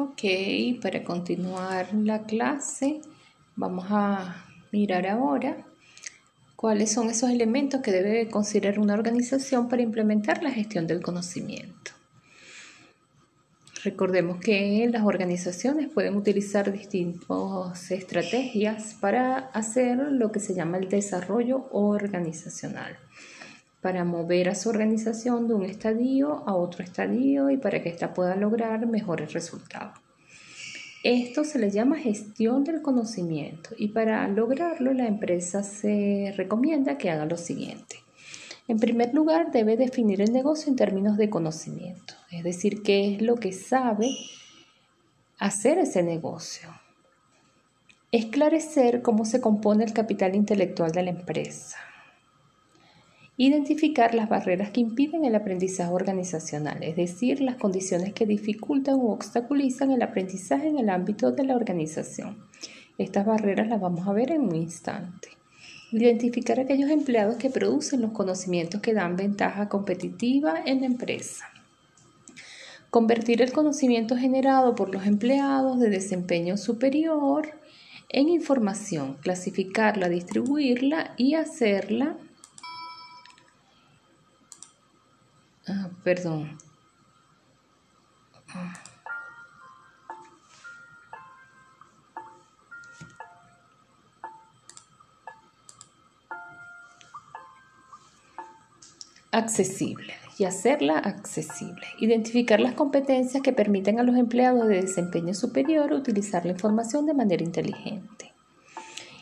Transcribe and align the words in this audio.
Ok, 0.00 0.22
para 0.80 1.02
continuar 1.02 1.92
la 1.92 2.22
clase 2.22 3.00
vamos 3.56 3.86
a 3.90 4.46
mirar 4.70 5.08
ahora 5.08 5.66
cuáles 6.54 6.92
son 6.92 7.10
esos 7.10 7.30
elementos 7.30 7.80
que 7.80 7.90
debe 7.90 8.28
considerar 8.28 8.78
una 8.78 8.94
organización 8.94 9.68
para 9.68 9.82
implementar 9.82 10.40
la 10.44 10.52
gestión 10.52 10.86
del 10.86 11.02
conocimiento. 11.02 11.90
Recordemos 13.82 14.38
que 14.38 14.88
las 14.88 15.02
organizaciones 15.02 15.88
pueden 15.88 16.14
utilizar 16.14 16.70
distintas 16.70 17.90
estrategias 17.90 18.94
para 19.00 19.50
hacer 19.52 19.98
lo 19.98 20.30
que 20.30 20.38
se 20.38 20.54
llama 20.54 20.78
el 20.78 20.88
desarrollo 20.88 21.68
organizacional, 21.72 22.96
para 23.80 24.04
mover 24.04 24.48
a 24.48 24.54
su 24.54 24.68
organización 24.68 25.46
de 25.46 25.54
un 25.54 25.64
estadio 25.64 26.42
a 26.46 26.54
otro 26.54 26.82
estadio 26.82 27.50
y 27.50 27.56
para 27.56 27.82
que 27.82 27.90
ésta 27.90 28.14
pueda 28.14 28.34
lograr 28.34 28.86
mejores 28.86 29.32
resultados. 29.32 29.98
Esto 31.04 31.44
se 31.44 31.60
le 31.60 31.70
llama 31.70 31.96
gestión 31.96 32.64
del 32.64 32.82
conocimiento 32.82 33.70
y 33.78 33.88
para 33.88 34.26
lograrlo 34.26 34.92
la 34.92 35.06
empresa 35.06 35.62
se 35.62 36.34
recomienda 36.36 36.98
que 36.98 37.10
haga 37.10 37.24
lo 37.24 37.36
siguiente. 37.36 37.96
En 38.66 38.78
primer 38.78 39.14
lugar, 39.14 39.50
debe 39.52 39.76
definir 39.76 40.20
el 40.20 40.32
negocio 40.32 40.70
en 40.70 40.76
términos 40.76 41.16
de 41.16 41.30
conocimiento, 41.30 42.14
es 42.30 42.44
decir, 42.44 42.82
qué 42.82 43.14
es 43.14 43.22
lo 43.22 43.36
que 43.36 43.52
sabe 43.52 44.10
hacer 45.38 45.78
ese 45.78 46.02
negocio. 46.02 46.68
Esclarecer 48.10 49.00
cómo 49.00 49.24
se 49.24 49.40
compone 49.40 49.84
el 49.84 49.92
capital 49.92 50.34
intelectual 50.34 50.90
de 50.90 51.02
la 51.02 51.10
empresa. 51.10 51.78
Identificar 53.40 54.16
las 54.16 54.28
barreras 54.28 54.72
que 54.72 54.80
impiden 54.80 55.24
el 55.24 55.36
aprendizaje 55.36 55.92
organizacional, 55.92 56.82
es 56.82 56.96
decir, 56.96 57.40
las 57.40 57.54
condiciones 57.54 58.12
que 58.12 58.26
dificultan 58.26 58.96
o 58.96 59.12
obstaculizan 59.12 59.92
el 59.92 60.02
aprendizaje 60.02 60.66
en 60.66 60.76
el 60.76 60.90
ámbito 60.90 61.30
de 61.30 61.44
la 61.44 61.54
organización. 61.54 62.36
Estas 62.98 63.24
barreras 63.24 63.68
las 63.68 63.80
vamos 63.80 64.08
a 64.08 64.12
ver 64.12 64.32
en 64.32 64.40
un 64.40 64.56
instante. 64.56 65.28
Identificar 65.92 66.58
aquellos 66.58 66.90
empleados 66.90 67.36
que 67.36 67.48
producen 67.48 68.00
los 68.00 68.10
conocimientos 68.10 68.80
que 68.80 68.92
dan 68.92 69.14
ventaja 69.14 69.68
competitiva 69.68 70.54
en 70.66 70.80
la 70.80 70.86
empresa. 70.86 71.44
Convertir 72.90 73.40
el 73.40 73.52
conocimiento 73.52 74.16
generado 74.16 74.74
por 74.74 74.92
los 74.92 75.06
empleados 75.06 75.78
de 75.78 75.90
desempeño 75.90 76.56
superior 76.56 77.50
en 78.08 78.30
información, 78.30 79.16
clasificarla, 79.20 80.08
distribuirla 80.08 81.14
y 81.16 81.34
hacerla 81.34 82.16
Ah, 85.68 85.90
perdón. 86.02 86.56
Accesible 99.30 100.14
y 100.38 100.44
hacerla 100.44 100.98
accesible. 100.98 101.86
Identificar 102.00 102.60
las 102.60 102.72
competencias 102.72 103.42
que 103.42 103.52
permiten 103.52 104.00
a 104.00 104.04
los 104.04 104.16
empleados 104.16 104.68
de 104.68 104.80
desempeño 104.80 105.34
superior 105.34 105.92
utilizar 105.92 106.46
la 106.46 106.52
información 106.52 107.04
de 107.04 107.14
manera 107.14 107.44
inteligente. 107.44 108.27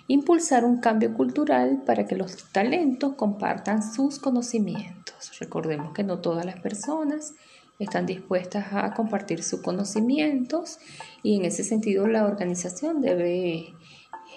Impulsar 0.09 0.65
un 0.65 0.79
cambio 0.79 1.15
cultural 1.15 1.83
para 1.85 2.07
que 2.07 2.15
los 2.15 2.51
talentos 2.53 3.15
compartan 3.15 3.83
sus 3.83 4.19
conocimientos. 4.21 5.39
Recordemos 5.41 5.93
que 5.93 6.05
no 6.05 6.21
todas 6.21 6.45
las 6.45 6.61
personas 6.61 7.35
están 7.79 8.07
dispuestas 8.07 8.67
a 8.73 8.95
compartir 8.95 9.43
sus 9.43 9.61
conocimientos 9.61 10.79
y 11.23 11.37
en 11.37 11.45
ese 11.45 11.65
sentido 11.65 12.07
la 12.07 12.25
organización 12.25 13.01
debe 13.01 13.75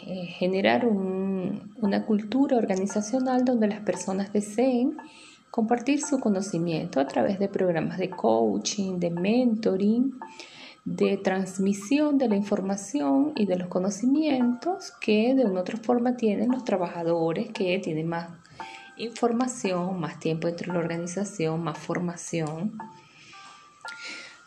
eh, 0.07 0.25
generar 0.37 0.85
una 0.87 2.05
cultura 2.05 2.57
organizacional 2.57 3.45
donde 3.45 3.67
las 3.67 3.81
personas 3.81 4.33
deseen 4.33 4.97
compartir 5.51 6.01
su 6.01 6.19
conocimiento 6.19 6.99
a 6.99 7.07
través 7.07 7.39
de 7.39 7.47
programas 7.47 7.97
de 7.97 8.09
coaching, 8.09 8.99
de 8.99 9.09
mentoring, 9.09 10.19
de 10.89 11.17
transmisión 11.17 12.17
de 12.17 12.27
la 12.27 12.35
información 12.35 13.33
y 13.35 13.45
de 13.45 13.57
los 13.57 13.67
conocimientos 13.67 14.91
que 14.99 15.35
de 15.35 15.45
una 15.45 15.59
u 15.59 15.61
otra 15.61 15.77
forma 15.77 16.17
tienen 16.17 16.49
los 16.49 16.63
trabajadores 16.63 17.51
que 17.51 17.77
tienen 17.77 18.07
más 18.07 18.29
información, 18.97 19.99
más 19.99 20.19
tiempo 20.19 20.47
dentro 20.47 20.67
de 20.67 20.73
la 20.73 20.83
organización, 20.83 21.63
más 21.63 21.77
formación. 21.77 22.75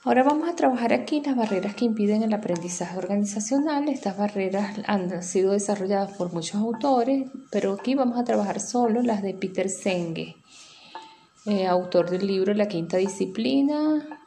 Ahora 0.02 0.24
vamos 0.24 0.48
a 0.48 0.56
trabajar 0.56 0.92
aquí 0.92 1.22
las 1.24 1.36
barreras 1.36 1.76
que 1.76 1.84
impiden 1.84 2.24
el 2.24 2.34
aprendizaje 2.34 2.98
organizacional. 2.98 3.88
Estas 3.88 4.18
barreras 4.18 4.80
han 4.88 5.22
sido 5.22 5.52
desarrolladas 5.52 6.16
por 6.16 6.32
muchos 6.32 6.56
autores, 6.56 7.30
pero 7.52 7.74
aquí 7.74 7.94
vamos 7.94 8.18
a 8.18 8.24
trabajar 8.24 8.58
solo 8.58 9.00
las 9.02 9.22
de 9.22 9.34
Peter 9.34 9.70
Senge, 9.70 10.34
eh, 11.46 11.68
autor 11.68 12.10
del 12.10 12.26
libro 12.26 12.52
La 12.52 12.66
Quinta 12.66 12.96
Disciplina, 12.96 14.21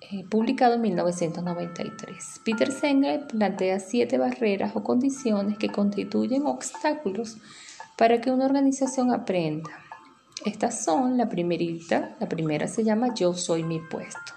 eh, 0.00 0.24
publicado 0.28 0.74
en 0.74 0.82
1993. 0.82 2.40
Peter 2.44 2.70
Senge 2.70 3.20
plantea 3.28 3.80
siete 3.80 4.18
barreras 4.18 4.76
o 4.76 4.84
condiciones 4.84 5.56
que 5.58 5.70
constituyen 5.70 6.46
obstáculos 6.46 7.38
para 7.96 8.20
que 8.20 8.30
una 8.30 8.44
organización 8.44 9.12
aprenda. 9.12 9.70
Estas 10.44 10.84
son 10.84 11.16
la 11.16 11.28
primerita, 11.28 12.14
la 12.20 12.28
primera 12.28 12.68
se 12.68 12.84
llama 12.84 13.14
Yo 13.14 13.34
soy 13.34 13.64
mi 13.64 13.80
puesto, 13.80 14.32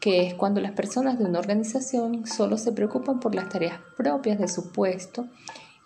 que 0.00 0.26
es 0.26 0.34
cuando 0.34 0.60
las 0.60 0.72
personas 0.72 1.18
de 1.18 1.24
una 1.24 1.40
organización 1.40 2.24
solo 2.24 2.56
se 2.56 2.72
preocupan 2.72 3.20
por 3.20 3.34
las 3.34 3.48
tareas 3.48 3.80
propias 3.96 4.38
de 4.38 4.48
su 4.48 4.70
puesto 4.70 5.26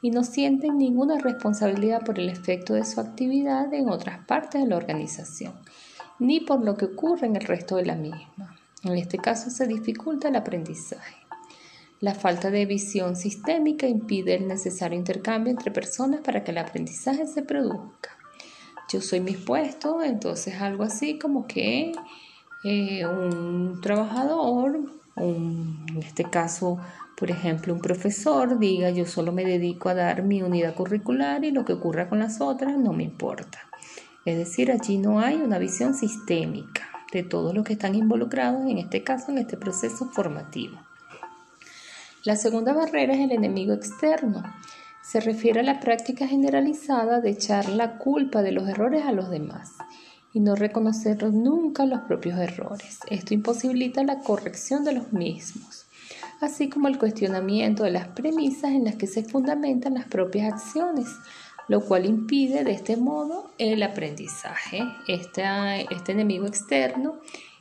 y 0.03 0.11
no 0.11 0.23
sienten 0.23 0.79
ninguna 0.79 1.19
responsabilidad 1.19 2.05
por 2.05 2.19
el 2.19 2.29
efecto 2.29 2.75
de 2.75 2.85
su 2.85 3.01
actividad 3.01 3.73
en 3.73 3.89
otras 3.89 4.25
partes 4.27 4.63
de 4.63 4.69
la 4.69 4.77
organización, 4.77 5.55
ni 6.19 6.41
por 6.41 6.63
lo 6.63 6.77
que 6.77 6.85
ocurre 6.85 7.27
en 7.27 7.37
el 7.37 7.43
resto 7.43 7.77
de 7.77 7.87
la 7.87 7.97
misma. 7.97 8.55
En 8.85 8.97
este 8.97 9.19
caso 9.19 9.51
se 9.51 9.67
dificulta 9.67 10.29
el 10.29 10.37
aprendizaje. 10.37 11.17
La 12.01 12.15
falta 12.15 12.51
de 12.53 12.65
visión 12.65 13.17
sistémica 13.17 13.89
impide 13.89 14.37
el 14.37 14.47
necesario 14.47 14.97
intercambio 14.97 15.51
entre 15.51 15.73
personas 15.73 16.21
para 16.21 16.45
que 16.45 16.53
el 16.53 16.59
aprendizaje 16.59 17.27
se 17.27 17.43
produzca. 17.43 18.11
Yo 18.89 19.01
soy 19.01 19.19
mi 19.21 19.33
puesto, 19.33 20.01
entonces 20.03 20.61
algo 20.61 20.85
así 20.85 21.19
como 21.19 21.49
que 21.49 21.91
eh, 22.63 23.05
un 23.05 23.81
trabajador, 23.83 24.79
en 25.17 25.99
este 25.99 26.23
caso, 26.23 26.79
por 27.17 27.33
ejemplo, 27.33 27.75
un 27.75 27.81
profesor 27.81 28.61
diga 28.61 28.91
yo 28.91 29.07
solo 29.07 29.33
me 29.33 29.45
dedico 29.45 29.89
a 29.89 29.95
dar 29.95 30.23
mi 30.23 30.41
unidad 30.41 30.77
curricular 30.77 31.45
y 31.45 31.51
lo 31.51 31.65
que 31.65 31.73
ocurra 31.73 32.09
con 32.09 32.21
las 32.21 32.41
otras 32.41 32.79
no 32.79 32.93
me 32.93 33.03
importa. 33.03 33.59
Es 34.25 34.39
decir, 34.39 34.71
allí 34.71 34.99
no 34.99 35.19
hay 35.19 35.35
una 35.35 35.59
visión 35.59 35.95
sistémica 35.95 36.98
de 37.13 37.23
todos 37.23 37.55
los 37.55 37.65
que 37.65 37.75
están 37.75 37.95
involucrados, 37.95 38.67
en 38.67 38.79
este 38.79 39.03
caso, 39.03 39.31
en 39.31 39.39
este 39.39 39.57
proceso 39.57 40.11
formativo. 40.11 40.79
La 42.25 42.37
segunda 42.37 42.73
barrera 42.73 43.15
es 43.15 43.21
el 43.21 43.33
enemigo 43.33 43.73
externo. 43.73 44.43
Se 45.03 45.21
refiere 45.21 45.61
a 45.61 45.63
la 45.63 45.81
práctica 45.81 46.27
generalizada 46.27 47.21
de 47.21 47.31
echar 47.31 47.69
la 47.69 47.97
culpa 47.97 48.43
de 48.43 48.53
los 48.53 48.69
errores 48.69 49.07
a 49.07 49.13
los 49.13 49.31
demás 49.31 49.73
y 50.35 50.41
no 50.41 50.55
reconocer 50.55 51.23
nunca 51.33 51.87
los 51.87 52.01
propios 52.01 52.39
errores. 52.39 52.99
Esto 53.09 53.35
imposibilita 53.35 54.03
la 54.03 54.19
corrección 54.19 54.85
de 54.85 54.93
los 54.93 55.13
mismos, 55.13 55.87
así 56.41 56.69
como 56.69 56.89
el 56.89 56.99
cuestionamiento 56.99 57.85
de 57.85 57.93
las 57.93 58.09
premisas 58.09 58.73
en 58.73 58.85
las 58.85 58.97
que 58.97 59.07
se 59.07 59.23
fundamentan 59.23 59.95
las 59.95 60.07
propias 60.07 60.53
acciones, 60.53 61.07
lo 61.69 61.83
cual 61.83 62.07
impide 62.07 62.65
de 62.65 62.73
este 62.73 62.97
modo 62.97 63.51
el 63.59 63.83
aprendizaje. 63.83 64.83
Este, 65.07 65.45
este 65.91 66.13
enemigo 66.13 66.47
externo 66.47 67.17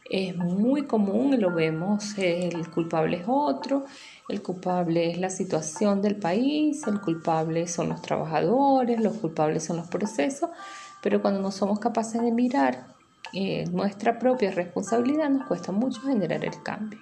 es 0.10 0.36
muy 0.38 0.84
común, 0.84 1.40
lo 1.40 1.54
vemos, 1.54 2.18
el 2.18 2.70
culpable 2.70 3.18
es 3.18 3.26
otro, 3.28 3.86
el 4.30 4.42
culpable 4.42 5.12
es 5.12 5.18
la 5.18 5.30
situación 5.30 6.02
del 6.02 6.16
país, 6.16 6.88
el 6.88 7.02
culpable 7.02 7.68
son 7.68 7.90
los 7.90 8.02
trabajadores, 8.02 9.02
los 9.02 9.18
culpables 9.18 9.66
son 9.66 9.78
los 9.78 9.88
procesos, 9.88 10.50
pero 11.02 11.22
cuando 11.22 11.42
no 11.42 11.52
somos 11.52 11.80
capaces 11.80 12.22
de 12.22 12.32
mirar 12.32 12.88
eh, 13.34 13.66
nuestra 13.72 14.18
propia 14.20 14.52
responsabilidad 14.52 15.30
nos 15.30 15.48
cuesta 15.48 15.74
mucho 15.74 16.02
generar 16.02 16.46
el 16.46 16.64
cambio. 16.64 17.00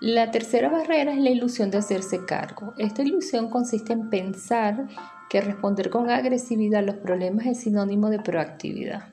La 0.00 0.30
tercera 0.30 0.68
barrera 0.68 1.12
es 1.12 1.18
la 1.18 1.30
ilusión 1.30 1.70
de 1.70 1.78
hacerse 1.78 2.24
cargo. 2.24 2.74
Esta 2.78 3.02
ilusión 3.02 3.48
consiste 3.48 3.92
en 3.92 4.10
pensar 4.10 4.86
que 5.28 5.40
responder 5.40 5.90
con 5.90 6.10
agresividad 6.10 6.80
a 6.80 6.86
los 6.86 6.96
problemas 6.96 7.46
es 7.46 7.60
sinónimo 7.60 8.10
de 8.10 8.20
proactividad. 8.20 9.08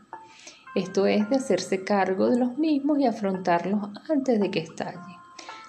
Esto 0.75 1.05
es 1.05 1.29
de 1.29 1.35
hacerse 1.35 1.83
cargo 1.83 2.29
de 2.29 2.39
los 2.39 2.57
mismos 2.57 2.99
y 2.99 3.05
afrontarlos 3.05 3.89
antes 4.09 4.39
de 4.39 4.49
que 4.51 4.59
estallen. 4.59 5.01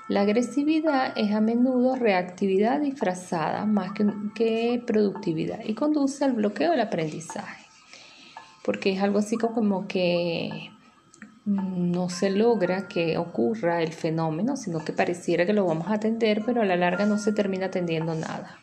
La 0.08 0.22
agresividad 0.22 1.12
es 1.16 1.32
a 1.32 1.40
menudo 1.40 1.96
reactividad 1.96 2.80
disfrazada 2.80 3.64
más 3.64 3.92
que, 4.34 4.82
productividad 4.86 5.60
y 5.64 5.74
conduce 5.74 6.24
al 6.24 6.32
bloqueo 6.32 6.72
del 6.72 6.80
aprendizaje, 6.80 7.64
porque 8.64 8.92
es 8.92 9.02
algo 9.02 9.20
así 9.20 9.36
como 9.36 9.88
que 9.88 10.70
no 11.44 12.08
se 12.08 12.30
logra 12.30 12.88
que 12.88 13.16
ocurra 13.18 13.82
el 13.82 13.92
fenómeno, 13.92 14.56
sino 14.56 14.84
que 14.84 14.92
pareciera 14.92 15.46
que 15.46 15.52
lo 15.52 15.66
vamos 15.66 15.88
a 15.88 15.94
atender, 15.94 16.42
pero 16.44 16.62
a 16.62 16.64
la 16.64 16.76
larga 16.76 17.06
no 17.06 17.18
se 17.18 17.32
termina 17.32 17.66
atendiendo 17.66 18.14
nada. 18.14 18.61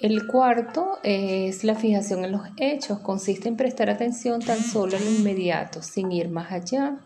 El 0.00 0.28
cuarto 0.28 1.00
es 1.02 1.64
la 1.64 1.74
fijación 1.74 2.24
en 2.24 2.30
los 2.30 2.42
hechos. 2.56 3.00
Consiste 3.00 3.48
en 3.48 3.56
prestar 3.56 3.90
atención 3.90 4.40
tan 4.40 4.62
solo 4.62 4.96
en 4.96 5.04
lo 5.04 5.10
inmediato, 5.10 5.82
sin 5.82 6.12
ir 6.12 6.28
más 6.28 6.52
allá 6.52 7.00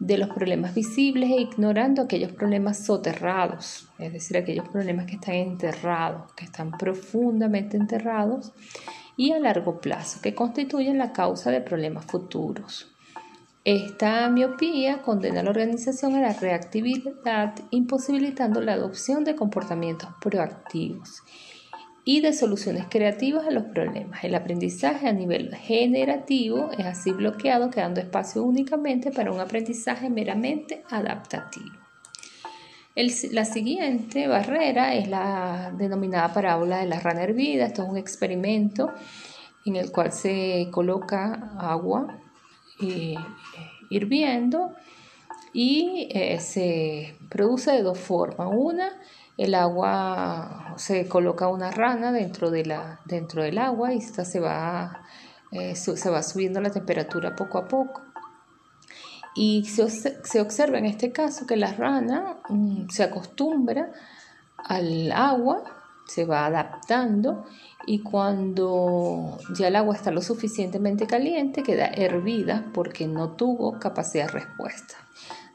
de 0.00 0.18
los 0.18 0.28
problemas 0.30 0.74
visibles 0.74 1.30
e 1.30 1.40
ignorando 1.40 2.02
aquellos 2.02 2.32
problemas 2.32 2.84
soterrados, 2.84 3.88
es 4.00 4.12
decir, 4.12 4.36
aquellos 4.36 4.68
problemas 4.68 5.06
que 5.06 5.14
están 5.14 5.36
enterrados, 5.36 6.32
que 6.32 6.46
están 6.46 6.72
profundamente 6.72 7.76
enterrados 7.76 8.50
y 9.16 9.30
a 9.30 9.38
largo 9.38 9.80
plazo, 9.80 10.20
que 10.20 10.34
constituyen 10.34 10.98
la 10.98 11.12
causa 11.12 11.52
de 11.52 11.60
problemas 11.60 12.06
futuros. 12.06 12.88
Esta 13.62 14.28
miopía 14.30 15.02
condena 15.02 15.40
a 15.40 15.42
la 15.44 15.50
organización 15.50 16.16
a 16.16 16.22
la 16.22 16.32
reactividad, 16.32 17.54
imposibilitando 17.70 18.60
la 18.62 18.72
adopción 18.72 19.22
de 19.22 19.36
comportamientos 19.36 20.10
proactivos 20.20 21.22
y 22.04 22.20
de 22.20 22.32
soluciones 22.32 22.86
creativas 22.88 23.46
a 23.46 23.50
los 23.50 23.64
problemas. 23.64 24.24
El 24.24 24.34
aprendizaje 24.34 25.08
a 25.08 25.12
nivel 25.12 25.54
generativo 25.54 26.70
es 26.76 26.86
así 26.86 27.12
bloqueado, 27.12 27.70
quedando 27.70 28.00
espacio 28.00 28.42
únicamente 28.42 29.10
para 29.10 29.32
un 29.32 29.40
aprendizaje 29.40 30.08
meramente 30.08 30.82
adaptativo. 30.90 31.76
la 33.32 33.44
siguiente 33.44 34.26
barrera 34.26 34.94
es 34.94 35.08
la 35.08 35.72
denominada 35.76 36.32
parábola 36.32 36.78
de 36.78 36.86
la 36.86 37.00
rana 37.00 37.22
hervida. 37.22 37.66
Esto 37.66 37.82
es 37.82 37.88
un 37.88 37.96
experimento 37.96 38.92
en 39.64 39.76
el 39.76 39.92
cual 39.92 40.12
se 40.12 40.68
coloca 40.70 41.52
agua 41.58 42.18
eh, 42.82 43.14
hirviendo 43.90 44.74
y 45.52 46.08
eh, 46.12 46.40
se 46.40 47.16
produce 47.28 47.72
de 47.72 47.82
dos 47.82 47.98
formas. 47.98 48.48
Una 48.52 48.90
el 49.40 49.54
agua, 49.54 50.74
se 50.76 51.08
coloca 51.08 51.48
una 51.48 51.70
rana 51.70 52.12
dentro, 52.12 52.50
de 52.50 52.66
la, 52.66 53.00
dentro 53.06 53.42
del 53.42 53.56
agua 53.56 53.94
y 53.94 53.96
esta 53.96 54.26
se 54.26 54.38
va, 54.38 55.02
eh, 55.50 55.74
se 55.76 56.10
va 56.10 56.22
subiendo 56.22 56.60
la 56.60 56.70
temperatura 56.70 57.34
poco 57.34 57.56
a 57.56 57.66
poco. 57.66 58.02
Y 59.34 59.64
se, 59.64 59.88
se 59.88 60.40
observa 60.42 60.76
en 60.76 60.84
este 60.84 61.10
caso 61.10 61.46
que 61.46 61.56
la 61.56 61.72
rana 61.72 62.36
mm, 62.50 62.90
se 62.90 63.02
acostumbra 63.02 63.90
al 64.58 65.10
agua, 65.10 65.64
se 66.06 66.26
va 66.26 66.44
adaptando 66.44 67.46
y 67.86 68.00
cuando 68.00 69.38
ya 69.56 69.68
el 69.68 69.76
agua 69.76 69.94
está 69.94 70.10
lo 70.10 70.20
suficientemente 70.20 71.06
caliente 71.06 71.62
queda 71.62 71.86
hervida 71.86 72.66
porque 72.74 73.06
no 73.06 73.30
tuvo 73.30 73.78
capacidad 73.78 74.26
de 74.26 74.32
respuesta. 74.32 74.96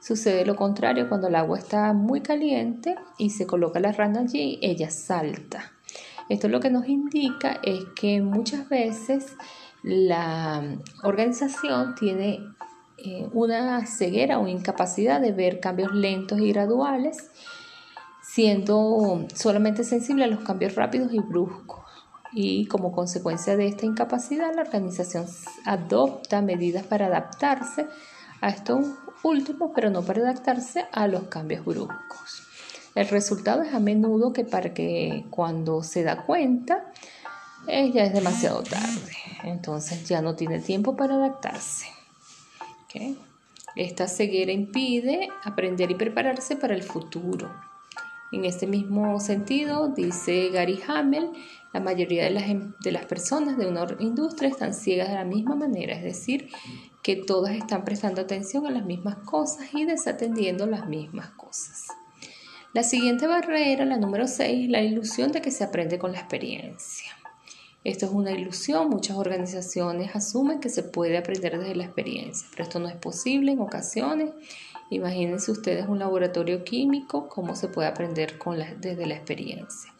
Sucede 0.05 0.45
lo 0.45 0.55
contrario 0.55 1.09
cuando 1.09 1.29
el 1.29 1.35
agua 1.35 1.57
está 1.57 1.91
muy 1.91 2.21
caliente 2.21 2.93
y 3.17 3.31
se 3.31 3.47
coloca 3.47 3.79
la 3.79 3.91
rana 3.91 4.19
allí, 4.19 4.59
ella 4.61 4.91
salta. 4.91 5.71
Esto 6.29 6.47
lo 6.47 6.59
que 6.59 6.69
nos 6.69 6.87
indica 6.87 7.59
es 7.63 7.85
que 7.95 8.21
muchas 8.21 8.69
veces 8.69 9.35
la 9.81 10.63
organización 11.01 11.95
tiene 11.95 12.39
eh, 12.99 13.27
una 13.33 13.83
ceguera 13.87 14.37
o 14.37 14.47
incapacidad 14.47 15.19
de 15.19 15.31
ver 15.31 15.59
cambios 15.59 15.91
lentos 15.91 16.39
y 16.39 16.51
graduales, 16.51 17.31
siendo 18.21 19.25
solamente 19.33 19.83
sensible 19.83 20.25
a 20.25 20.27
los 20.27 20.41
cambios 20.41 20.75
rápidos 20.75 21.15
y 21.15 21.19
bruscos. 21.19 21.83
Y 22.31 22.67
como 22.67 22.91
consecuencia 22.91 23.57
de 23.57 23.69
esta 23.69 23.87
incapacidad, 23.87 24.53
la 24.53 24.61
organización 24.61 25.25
adopta 25.65 26.43
medidas 26.43 26.85
para 26.85 27.07
adaptarse 27.07 27.87
a 28.41 28.49
estos 28.49 28.85
últimos, 29.25 29.71
pero 29.73 29.89
no 29.89 30.03
para 30.03 30.21
adaptarse 30.21 30.85
a 30.91 31.07
los 31.07 31.23
cambios 31.23 31.65
bruscos. 31.65 32.43
El 32.93 33.09
resultado 33.09 33.63
es 33.63 33.73
a 33.73 33.79
menudo 33.79 34.31
que 34.31 34.45
para 34.45 34.73
que 34.73 35.25
cuando 35.29 35.83
se 35.83 36.03
da 36.03 36.25
cuenta, 36.25 36.91
ya 37.67 38.03
es 38.03 38.13
demasiado 38.13 38.63
tarde. 38.63 39.11
Entonces 39.43 40.07
ya 40.07 40.21
no 40.21 40.35
tiene 40.35 40.59
tiempo 40.59 40.95
para 40.95 41.15
adaptarse. 41.15 41.87
Esta 43.75 44.07
ceguera 44.07 44.53
impide 44.53 45.27
aprender 45.43 45.91
y 45.91 45.95
prepararse 45.95 46.55
para 46.55 46.73
el 46.73 46.83
futuro. 46.83 47.51
En 48.31 48.45
este 48.45 48.67
mismo 48.67 49.19
sentido, 49.19 49.89
dice 49.89 50.49
Gary 50.49 50.79
Hamel, 50.87 51.29
la 51.73 51.81
mayoría 51.81 52.23
de 52.23 52.29
las, 52.29 52.49
em, 52.49 52.73
de 52.81 52.91
las 52.91 53.05
personas 53.05 53.57
de 53.57 53.67
una 53.67 53.85
industria 53.99 54.49
están 54.49 54.73
ciegas 54.73 55.09
de 55.09 55.15
la 55.15 55.25
misma 55.25 55.55
manera, 55.55 55.93
es 55.93 56.03
decir, 56.03 56.49
que 57.05 57.15
todas 57.15 57.55
están 57.55 57.85
prestando 57.85 58.21
atención 58.21 58.65
a 58.65 58.71
las 58.71 58.83
mismas 58.83 59.17
cosas 59.17 59.67
y 59.75 59.85
desatendiendo 59.85 60.65
las 60.65 60.87
mismas 60.87 61.29
cosas. 61.29 61.85
La 62.73 62.81
siguiente 62.81 63.27
barrera, 63.27 63.85
la 63.85 63.97
número 63.97 64.25
6, 64.27 64.71
la 64.71 64.81
ilusión 64.81 65.31
de 65.31 65.39
que 65.39 65.51
se 65.51 65.63
aprende 65.63 65.99
con 65.99 66.13
la 66.13 66.17
experiencia. 66.17 67.11
Esto 67.83 68.07
es 68.07 68.11
una 68.11 68.31
ilusión, 68.31 68.89
muchas 68.89 69.17
organizaciones 69.17 70.15
asumen 70.15 70.59
que 70.59 70.69
se 70.69 70.81
puede 70.81 71.19
aprender 71.19 71.59
desde 71.59 71.75
la 71.75 71.83
experiencia, 71.83 72.47
pero 72.49 72.63
esto 72.63 72.79
no 72.79 72.87
es 72.87 72.95
posible 72.95 73.51
en 73.51 73.59
ocasiones. 73.59 74.31
Imagínense 74.89 75.51
ustedes 75.51 75.87
un 75.87 75.99
laboratorio 75.99 76.63
químico, 76.63 77.29
cómo 77.29 77.55
se 77.55 77.67
puede 77.67 77.87
aprender 77.87 78.39
con 78.39 78.57
desde 78.79 79.05
la 79.05 79.13
experiencia. 79.13 79.93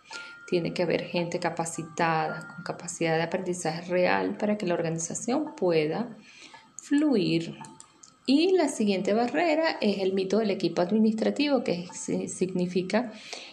Tiene 0.47 0.73
que 0.73 0.81
haber 0.81 1.03
gente 1.03 1.39
capacitada, 1.39 2.47
con 2.47 2.63
capacidad 2.63 3.15
de 3.15 3.21
aprendizaje 3.21 3.81
real 3.81 4.37
para 4.37 4.57
que 4.57 4.65
la 4.65 4.73
organización 4.73 5.53
pueda 5.55 6.09
fluir. 6.87 7.57
Y 8.27 8.53
la 8.53 8.69
siguiente 8.69 9.13
barrera 9.13 9.77
es 9.81 9.99
el 9.99 10.13
mito 10.13 10.39
del 10.39 10.49
equipo 10.49 10.81
administrativo, 10.81 11.63
que 11.63 11.87
significa 11.93 13.11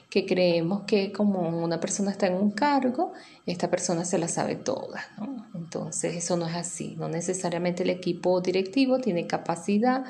que 0.08 0.26
creemos 0.26 0.82
que 0.86 1.12
como 1.12 1.62
una 1.62 1.80
persona 1.80 2.10
está 2.10 2.26
en 2.26 2.34
un 2.34 2.50
cargo, 2.50 3.12
esta 3.46 3.70
persona 3.70 4.04
se 4.04 4.18
la 4.18 4.28
sabe 4.28 4.56
toda. 4.56 5.06
Entonces 5.54 6.16
eso 6.16 6.36
no 6.36 6.46
es 6.46 6.54
así. 6.54 6.94
No 6.98 7.08
necesariamente 7.08 7.82
el 7.82 7.90
equipo 7.90 8.40
directivo 8.40 8.98
tiene 8.98 9.26
capacidad 9.26 10.04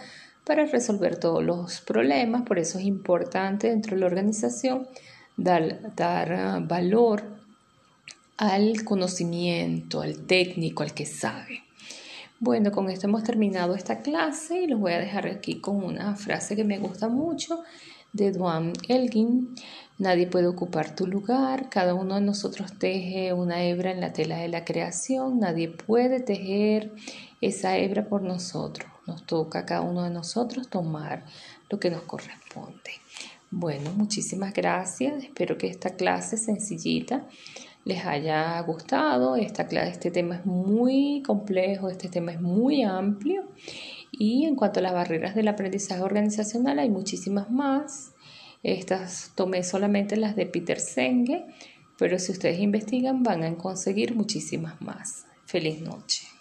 para 0.45 0.67
resolver 0.67 1.19
todos 1.19 1.43
los 1.43 1.81
problemas. 1.81 2.43
Por 2.43 2.59
eso 2.59 2.79
es 2.79 2.85
importante 2.85 3.69
dentro 3.69 3.95
de 3.95 4.01
la 4.01 4.07
organización 4.07 4.89
dar, 5.37 5.93
ah, 5.99 6.61
valor 6.63 7.23
al 8.37 8.85
conocimiento, 8.85 10.03
al 10.03 10.27
técnico, 10.27 10.83
al 10.83 10.95
que 10.95 11.07
sabe. 11.07 11.63
Bueno, 12.45 12.73
con 12.73 12.91
esto 12.91 13.07
hemos 13.07 13.23
terminado 13.23 13.77
esta 13.77 14.03
clase 14.03 14.63
y 14.63 14.67
los 14.67 14.81
voy 14.81 14.95
a 14.95 14.99
dejar 14.99 15.29
aquí 15.29 15.61
con 15.61 15.77
una 15.77 16.17
frase 16.17 16.57
que 16.57 16.65
me 16.65 16.81
gusta 16.81 17.07
mucho 17.07 17.63
de 18.13 18.33
Duane 18.33 18.73
Elgin. 18.89 19.55
Nadie 19.99 20.27
puede 20.27 20.49
ocupar 20.49 20.97
tu 20.97 21.07
lugar, 21.07 21.69
cada 21.69 21.95
uno 21.95 22.17
de 22.17 22.21
nosotros 22.21 22.77
teje 22.81 23.33
una 23.33 23.63
hebra 23.63 23.93
en 23.93 24.01
la 24.01 24.13
tela 24.13 24.39
de 24.39 24.49
la 24.49 24.65
creación, 24.65 25.39
nadie 25.39 25.69
puede 25.69 26.19
tejer 26.19 26.93
esa 27.41 27.77
hebra 27.79 28.09
por 28.09 28.23
nosotros. 28.23 28.91
Nos 29.07 29.25
toca 29.25 29.61
a 29.61 29.65
cada 29.65 29.83
uno 29.83 30.03
de 30.03 30.11
nosotros 30.11 30.69
tomar 30.69 31.25
lo 31.71 31.79
que 31.79 31.93
nos 31.93 32.03
corresponde. 32.03 32.91
Bueno, 33.53 33.93
muchísimas 33.93 34.53
gracias. 34.53 35.23
Espero 35.23 35.59
que 35.59 35.69
esta 35.69 35.91
clase 35.91 36.37
sencillita 36.37 37.25
les 37.85 38.05
haya 38.05 38.61
gustado. 38.61 39.37
Esta, 39.37 39.63
este 39.63 40.11
tema 40.11 40.37
es 40.37 40.47
muy 40.47 41.23
complejo, 41.27 41.89
este 41.89 42.09
tema 42.09 42.33
es 42.33 42.41
muy 42.41 42.83
amplio. 42.83 43.49
Y 44.11 44.47
en 44.47 44.57
cuanto 44.57 44.81
a 44.81 44.83
las 44.83 44.93
barreras 44.93 45.35
del 45.35 45.49
aprendizaje 45.49 46.03
organizacional, 46.03 46.79
hay 46.79 46.91
muchísimas 46.91 47.51
más. 47.51 48.13
Estas 48.63 49.33
tomé 49.35 49.65
solamente 49.65 50.17
las 50.17 50.37
de 50.37 50.47
Peter 50.47 50.79
Senge, 50.79 51.45
pero 51.99 52.19
si 52.19 52.33
ustedes 52.33 52.61
investigan 52.61 53.23
van 53.23 53.43
a 53.43 53.57
conseguir 53.57 54.15
muchísimas 54.15 54.81
más. 54.81 55.27
Feliz 55.47 55.81
noche. 55.81 56.32